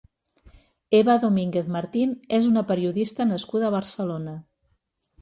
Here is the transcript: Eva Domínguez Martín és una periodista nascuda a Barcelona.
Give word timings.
Eva 0.99 1.17
Domínguez 1.25 1.69
Martín 1.77 2.17
és 2.39 2.49
una 2.55 2.65
periodista 2.73 3.31
nascuda 3.35 3.71
a 3.71 3.75
Barcelona. 3.81 4.39